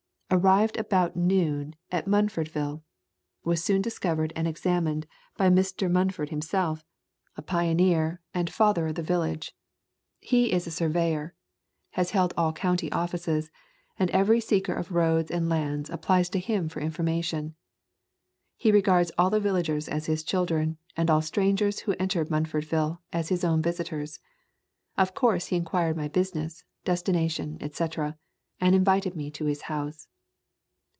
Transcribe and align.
i 0.19 0.35
Arrived 0.35 0.77
about 0.77 1.13
noon 1.13 1.75
at 1.91 2.07
Munfordville; 2.07 2.81
was 3.43 3.61
soon 3.61 3.81
discovered 3.81 4.31
and 4.33 4.47
examined 4.47 5.05
by 5.35 5.49
Mr. 5.49 5.91
Mun 5.91 6.07
A 6.07 6.07
Thousand 6.07 6.07
Mile 6.07 6.07
Walk 6.07 6.13
ford 6.15 6.29
himself, 6.29 6.85
a 7.35 7.41
pioneer 7.41 8.21
and 8.33 8.49
father 8.49 8.87
of 8.87 8.95
the 8.95 9.03
village. 9.03 9.53
He 10.21 10.53
is 10.53 10.65
a 10.65 10.71
surveyor— 10.71 11.35
has 11.97 12.11
held 12.11 12.33
all 12.37 12.53
country 12.53 12.89
offices, 12.93 13.51
and 13.99 14.09
every 14.11 14.39
seeker 14.39 14.73
of 14.73 14.93
roads 14.93 15.29
and 15.31 15.49
lands 15.49 15.89
applies 15.89 16.29
to 16.29 16.39
him 16.39 16.69
for 16.69 16.79
information. 16.79 17.53
He 18.55 18.71
regards 18.71 19.11
all 19.17 19.31
the 19.31 19.41
vil 19.41 19.55
lagers 19.55 19.89
as 19.89 20.05
his 20.05 20.23
children, 20.23 20.77
and 20.95 21.11
all 21.11 21.21
strangers 21.21 21.79
who 21.79 21.91
en 21.99 22.07
ter 22.07 22.23
Munfordville 22.23 22.99
as 23.11 23.27
his 23.27 23.43
own 23.43 23.61
visitors. 23.61 24.21
Of 24.97 25.13
course 25.13 25.47
he 25.47 25.57
inquired 25.57 25.97
my 25.97 26.07
business, 26.07 26.63
destination, 26.85 27.57
et 27.59 27.75
cetera, 27.75 28.17
and 28.61 28.73
invited 28.73 29.13
me 29.13 29.29
to 29.31 29.43
his 29.43 29.63
house. 29.63 30.07